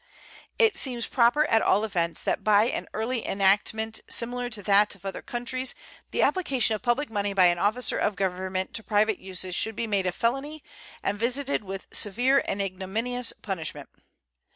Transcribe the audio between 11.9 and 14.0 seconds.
severe and ignominious punishment.